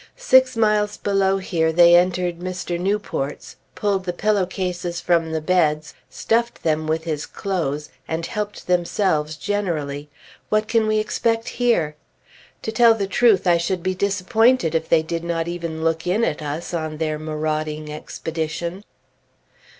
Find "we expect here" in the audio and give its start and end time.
10.87-11.95